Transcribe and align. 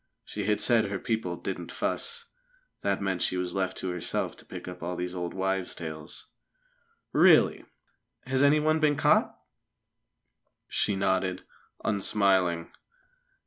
She 0.25 0.45
had 0.45 0.59
said 0.59 0.85
her 0.85 0.97
people 0.97 1.35
"didn't 1.35 1.71
fuss." 1.71 2.25
That 2.81 3.03
meant 3.03 3.21
she 3.21 3.37
was 3.37 3.53
left 3.53 3.77
to 3.77 3.91
herself 3.91 4.35
to 4.37 4.45
pick 4.47 4.67
up 4.67 4.81
all 4.81 4.95
these 4.95 5.13
old 5.13 5.35
wives' 5.35 5.75
tales. 5.75 6.25
"Really! 7.13 7.65
Has 8.25 8.41
anyone 8.41 8.79
been 8.79 8.95
caught?" 8.95 9.37
She 10.67 10.95
nodded, 10.95 11.43
unsmiling. 11.85 12.71